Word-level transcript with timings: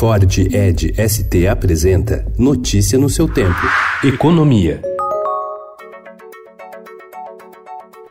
Ford 0.00 0.24
Ed 0.38 0.94
ST 0.96 1.46
apresenta 1.46 2.24
Notícia 2.38 2.98
no 2.98 3.10
seu 3.10 3.30
tempo. 3.30 3.60
Economia. 4.02 4.80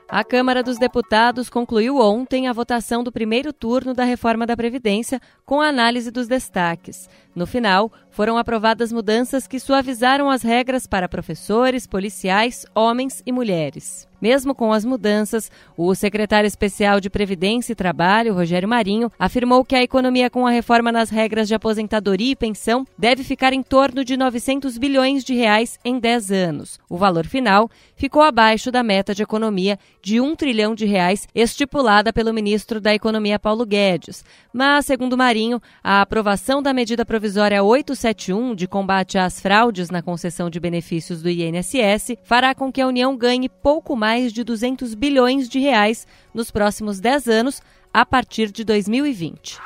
A 0.07 0.23
Câmara 0.23 0.61
dos 0.61 0.77
Deputados 0.77 1.49
concluiu 1.49 1.97
ontem 1.97 2.47
a 2.47 2.53
votação 2.53 3.03
do 3.03 3.11
primeiro 3.11 3.51
turno 3.51 3.95
da 3.95 4.03
reforma 4.03 4.45
da 4.45 4.55
Previdência 4.55 5.19
com 5.43 5.59
a 5.61 5.69
análise 5.69 6.11
dos 6.11 6.27
destaques. 6.27 7.09
No 7.35 7.47
final, 7.47 7.91
foram 8.11 8.37
aprovadas 8.37 8.91
mudanças 8.91 9.47
que 9.47 9.59
suavizaram 9.59 10.29
as 10.29 10.43
regras 10.43 10.85
para 10.85 11.09
professores, 11.09 11.87
policiais, 11.87 12.67
homens 12.75 13.23
e 13.25 13.31
mulheres. 13.31 14.08
Mesmo 14.21 14.53
com 14.53 14.73
as 14.73 14.83
mudanças, 14.83 15.51
o 15.77 15.93
secretário 15.95 16.47
especial 16.47 16.99
de 16.99 17.09
Previdência 17.09 17.71
e 17.71 17.75
Trabalho, 17.75 18.33
Rogério 18.33 18.67
Marinho, 18.67 19.11
afirmou 19.17 19.63
que 19.63 19.75
a 19.75 19.83
economia 19.83 20.29
com 20.29 20.45
a 20.45 20.51
reforma 20.51 20.91
nas 20.91 21.09
regras 21.09 21.47
de 21.47 21.55
aposentadoria 21.55 22.31
e 22.31 22.35
pensão 22.35 22.85
deve 22.97 23.23
ficar 23.23 23.53
em 23.53 23.63
torno 23.63 24.03
de 24.03 24.17
900 24.17 24.77
bilhões 24.77 25.23
de 25.23 25.33
reais 25.33 25.79
em 25.83 25.99
10 25.99 26.31
anos. 26.31 26.79
O 26.89 26.97
valor 26.97 27.25
final 27.25 27.69
ficou 27.95 28.21
abaixo 28.21 28.71
da 28.71 28.83
meta 28.83 29.15
de 29.15 29.23
economia 29.23 29.77
de 30.01 30.19
1 30.19 30.35
trilhão 30.35 30.75
de 30.75 30.85
reais 30.85 31.27
estipulada 31.33 32.11
pelo 32.11 32.33
ministro 32.33 32.81
da 32.81 32.93
Economia 32.93 33.39
Paulo 33.39 33.65
Guedes. 33.65 34.23
Mas, 34.51 34.85
segundo 34.85 35.17
Marinho, 35.17 35.61
a 35.83 36.01
aprovação 36.01 36.61
da 36.61 36.73
medida 36.73 37.05
provisória 37.05 37.63
871 37.63 38.55
de 38.55 38.67
combate 38.67 39.17
às 39.17 39.39
fraudes 39.39 39.89
na 39.89 40.01
concessão 40.01 40.49
de 40.49 40.59
benefícios 40.59 41.21
do 41.21 41.29
INSS 41.29 42.17
fará 42.23 42.55
com 42.55 42.71
que 42.71 42.81
a 42.81 42.87
União 42.87 43.15
ganhe 43.15 43.47
pouco 43.47 43.95
mais 43.95 44.08
mais 44.09 44.33
de 44.33 44.43
200 44.43 44.95
bilhões 44.95 45.47
de 45.47 45.59
reais 45.59 46.07
nos 46.33 46.49
próximos 46.49 46.99
10 46.99 47.27
anos, 47.27 47.61
a 47.93 48.03
partir 48.03 48.51
de 48.51 48.63
2020. 48.63 49.59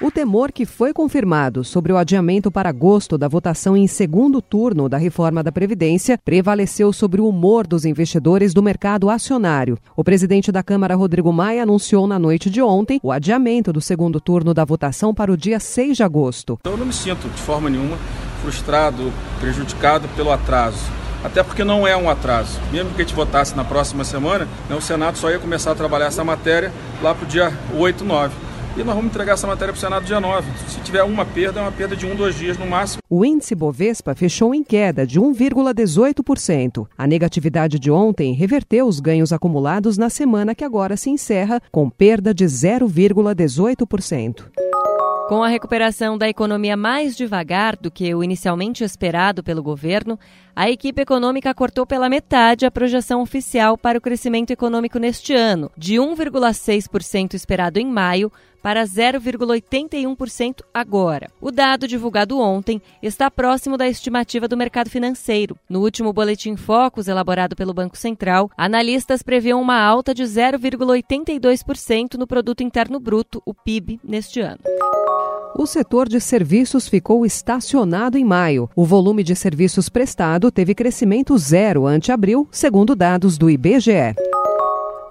O 0.00 0.10
temor 0.10 0.50
que 0.50 0.64
foi 0.64 0.94
confirmado 0.94 1.62
sobre 1.62 1.92
o 1.92 1.98
adiamento 1.98 2.50
para 2.50 2.70
agosto 2.70 3.18
da 3.18 3.28
votação 3.28 3.76
em 3.76 3.86
segundo 3.86 4.40
turno 4.40 4.88
da 4.88 4.96
reforma 4.96 5.42
da 5.42 5.52
Previdência 5.52 6.18
prevaleceu 6.24 6.94
sobre 6.94 7.20
o 7.20 7.28
humor 7.28 7.66
dos 7.66 7.84
investidores 7.84 8.54
do 8.54 8.62
mercado 8.62 9.10
acionário. 9.10 9.76
O 9.94 10.02
presidente 10.02 10.50
da 10.50 10.62
Câmara, 10.62 10.96
Rodrigo 10.96 11.30
Maia, 11.30 11.64
anunciou 11.64 12.06
na 12.06 12.18
noite 12.18 12.48
de 12.48 12.62
ontem 12.62 12.98
o 13.02 13.12
adiamento 13.12 13.70
do 13.70 13.82
segundo 13.82 14.18
turno 14.18 14.54
da 14.54 14.64
votação 14.64 15.14
para 15.14 15.30
o 15.30 15.36
dia 15.36 15.60
6 15.60 15.98
de 15.98 16.02
agosto. 16.02 16.58
Eu 16.64 16.78
não 16.78 16.86
me 16.86 16.92
sinto 16.94 17.28
de 17.28 17.42
forma 17.42 17.68
nenhuma 17.68 17.98
frustrado, 18.40 19.12
prejudicado 19.40 20.08
pelo 20.16 20.32
atraso 20.32 21.01
até 21.24 21.42
porque 21.42 21.64
não 21.64 21.86
é 21.86 21.96
um 21.96 22.08
atraso. 22.08 22.60
Mesmo 22.70 22.90
que 22.90 23.02
a 23.02 23.04
gente 23.04 23.14
votasse 23.14 23.56
na 23.56 23.64
próxima 23.64 24.04
semana, 24.04 24.46
né, 24.68 24.76
o 24.76 24.80
Senado 24.80 25.18
só 25.18 25.30
ia 25.30 25.38
começar 25.38 25.72
a 25.72 25.74
trabalhar 25.74 26.06
essa 26.06 26.24
matéria 26.24 26.72
lá 27.02 27.14
para 27.14 27.24
o 27.24 27.28
dia 27.28 27.52
8, 27.74 28.04
9. 28.04 28.52
E 28.74 28.82
nós 28.82 28.94
vamos 28.94 29.10
entregar 29.10 29.34
essa 29.34 29.46
matéria 29.46 29.72
para 29.72 29.78
o 29.78 29.80
Senado 29.80 30.06
dia 30.06 30.18
9. 30.18 30.50
Se 30.66 30.80
tiver 30.80 31.02
uma 31.02 31.26
perda, 31.26 31.60
é 31.60 31.62
uma 31.62 31.72
perda 31.72 31.94
de 31.94 32.06
um, 32.06 32.16
dois 32.16 32.34
dias 32.34 32.56
no 32.56 32.66
máximo. 32.66 33.02
O 33.08 33.22
índice 33.22 33.54
Bovespa 33.54 34.14
fechou 34.14 34.54
em 34.54 34.64
queda 34.64 35.06
de 35.06 35.20
1,18%. 35.20 36.86
A 36.96 37.06
negatividade 37.06 37.78
de 37.78 37.90
ontem 37.90 38.32
reverteu 38.32 38.86
os 38.86 38.98
ganhos 38.98 39.30
acumulados 39.30 39.98
na 39.98 40.08
semana 40.08 40.54
que 40.54 40.64
agora 40.64 40.96
se 40.96 41.10
encerra, 41.10 41.60
com 41.70 41.90
perda 41.90 42.32
de 42.32 42.46
0,18%. 42.46 44.61
Com 45.32 45.42
a 45.42 45.48
recuperação 45.48 46.18
da 46.18 46.28
economia 46.28 46.76
mais 46.76 47.16
devagar 47.16 47.74
do 47.74 47.90
que 47.90 48.14
o 48.14 48.22
inicialmente 48.22 48.84
esperado 48.84 49.42
pelo 49.42 49.62
governo, 49.62 50.18
a 50.54 50.68
equipe 50.68 51.00
econômica 51.00 51.54
cortou 51.54 51.86
pela 51.86 52.10
metade 52.10 52.66
a 52.66 52.70
projeção 52.70 53.22
oficial 53.22 53.78
para 53.78 53.96
o 53.96 54.00
crescimento 54.02 54.50
econômico 54.50 54.98
neste 54.98 55.32
ano, 55.32 55.70
de 55.74 55.94
1,6% 55.94 57.32
esperado 57.32 57.78
em 57.78 57.86
maio 57.86 58.30
para 58.62 58.84
0,81% 58.84 60.60
agora. 60.72 61.30
O 61.40 61.50
dado 61.50 61.88
divulgado 61.88 62.38
ontem 62.38 62.80
está 63.02 63.30
próximo 63.30 63.78
da 63.78 63.88
estimativa 63.88 64.46
do 64.46 64.56
mercado 64.56 64.88
financeiro. 64.88 65.56
No 65.68 65.80
último 65.80 66.12
boletim 66.12 66.56
Focus, 66.56 67.08
elaborado 67.08 67.56
pelo 67.56 67.74
Banco 67.74 67.96
Central, 67.96 68.50
analistas 68.56 69.22
previam 69.22 69.60
uma 69.60 69.80
alta 69.80 70.14
de 70.14 70.22
0,82% 70.22 72.14
no 72.14 72.26
produto 72.26 72.62
interno 72.62 73.00
bruto, 73.00 73.42
o 73.44 73.52
PIB, 73.52 73.98
neste 74.04 74.40
ano. 74.40 74.60
O 75.54 75.66
setor 75.66 76.08
de 76.08 76.18
serviços 76.18 76.88
ficou 76.88 77.26
estacionado 77.26 78.16
em 78.16 78.24
maio. 78.24 78.70
O 78.74 78.86
volume 78.86 79.22
de 79.22 79.36
serviços 79.36 79.88
prestado 79.88 80.50
teve 80.50 80.74
crescimento 80.74 81.36
zero 81.36 81.86
ante 81.86 82.10
abril, 82.10 82.48
segundo 82.50 82.96
dados 82.96 83.36
do 83.36 83.50
IBGE. 83.50 84.14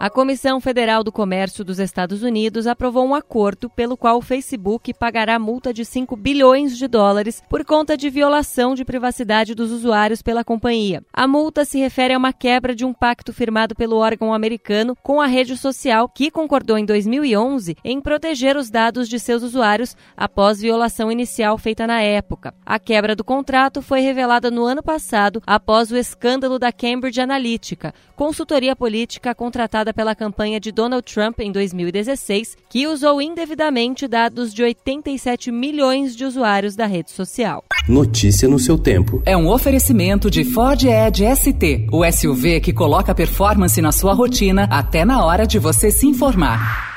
A 0.02 0.10
Comissão 0.10 0.60
Federal 0.60 1.04
do 1.04 1.12
Comércio 1.12 1.64
dos 1.64 1.78
Estados 1.78 2.24
Unidos 2.24 2.66
aprovou 2.66 3.06
um 3.06 3.14
acordo 3.14 3.70
pelo 3.70 3.96
qual 3.96 4.18
o 4.18 4.22
Facebook 4.24 4.96
pagará 4.96 5.38
multa 5.38 5.72
de 5.72 5.86
5 5.86 6.16
bilhões 6.16 6.76
de 6.76 6.88
dólares 6.88 7.44
por 7.48 7.64
conta 7.64 7.96
de 7.96 8.10
violação 8.10 8.74
de 8.74 8.84
privacidade 8.84 9.54
dos 9.54 9.70
usuários 9.70 10.24
pela 10.24 10.44
companhia. 10.44 11.04
A 11.14 11.28
multa 11.28 11.64
se 11.66 11.78
refere 11.78 12.16
a 12.16 12.18
uma 12.18 12.34
quebra 12.34 12.74
de 12.74 12.84
um 12.84 12.96
pacto 12.96 13.32
firmado 13.32 13.76
pelo 13.76 13.98
órgão 13.98 14.34
americano 14.34 14.96
com 15.04 15.22
a 15.22 15.28
rede 15.28 15.56
social 15.56 16.10
que 16.10 16.32
concordou 16.32 16.80
em 16.80 16.86
2011 16.86 17.78
em 17.86 18.02
proteger 18.02 18.58
os 18.58 18.72
dados 18.72 19.08
de 19.08 19.20
seus 19.20 19.44
usuários 19.44 19.96
após 20.18 20.60
violação 20.60 21.12
inicial 21.12 21.60
feita 21.60 21.86
na 21.86 22.02
época. 22.02 22.56
A 22.66 22.80
quebra 22.80 23.16
do 23.16 23.24
contrato 23.24 23.84
foi 23.84 24.00
revelada 24.00 24.50
no 24.50 24.66
ano 24.66 24.82
passado 24.82 25.44
após 25.46 25.92
o 25.92 25.96
escândalo 25.96 26.58
da 26.58 26.72
Cambridge 26.72 27.22
Analytica, 27.22 27.94
consultoria 28.16 28.76
política 28.76 29.36
contratada 29.36 29.91
pela 29.94 30.16
campanha 30.16 30.60
de 30.60 30.72
Donald 30.72 31.04
Trump 31.04 31.40
em 31.40 31.52
2016, 31.52 32.58
que 32.70 32.88
usou 32.88 33.22
indevidamente 33.22 34.08
dados 34.08 34.54
de 34.54 34.64
87 34.64 35.52
milhões 35.52 36.16
de 36.16 36.26
usuários 36.26 36.76
da 36.76 36.86
rede 36.86 37.12
social. 37.12 37.64
Notícia 37.88 38.48
no 38.48 38.60
seu 38.60 38.78
tempo. 38.78 39.22
É 39.26 39.36
um 39.36 39.50
oferecimento 39.50 40.30
de 40.30 40.44
Ford 40.44 40.84
Edge 40.84 41.26
ST, 41.36 41.88
o 41.92 42.10
SUV 42.12 42.60
que 42.60 42.74
coloca 42.74 43.16
performance 43.16 43.82
na 43.82 43.92
sua 43.92 44.14
rotina 44.14 44.68
até 44.70 45.04
na 45.04 45.26
hora 45.26 45.48
de 45.48 45.58
você 45.58 45.90
se 45.90 46.08
informar. 46.08 46.91